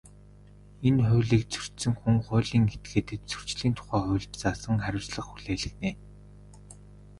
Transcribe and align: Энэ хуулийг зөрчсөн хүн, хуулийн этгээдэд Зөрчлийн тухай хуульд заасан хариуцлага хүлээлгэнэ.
Энэ 0.87 1.03
хуулийг 1.07 1.43
зөрчсөн 1.53 1.93
хүн, 1.99 2.15
хуулийн 2.27 2.65
этгээдэд 2.75 3.21
Зөрчлийн 3.31 3.75
тухай 3.77 4.01
хуульд 4.05 4.33
заасан 4.41 4.75
хариуцлага 4.83 5.27
хүлээлгэнэ. 5.27 5.89